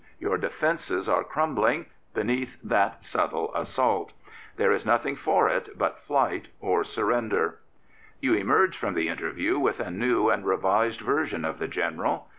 Your 0.17 0.39
defences 0.39 1.07
are 1.07 1.23
crumbling 1.23 1.85
beneath 2.15 2.57
that 2.63 3.03
subtle 3.03 3.53
assault. 3.53 4.13
There 4.57 4.71
is 4.71 4.83
nothing 4.83 5.15
for 5.15 5.47
it 5.47 5.77
but 5.77 5.99
flight 5.99 6.47
or 6.59 6.83
surrender. 6.83 7.59
You 8.19 8.33
emerge 8.33 8.75
from 8.75 8.95
the 8.95 9.09
interview 9.09 9.59
with 9.59 9.79
a 9.79 9.91
new 9.91 10.27
and 10.31 10.43
revised 10.43 11.01
version 11.01 11.45
of 11.45 11.59
the 11.59 11.67
General. 11.67 12.27